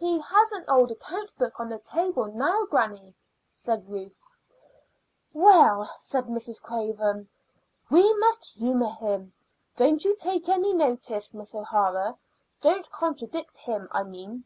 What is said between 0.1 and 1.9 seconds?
has an old account book on the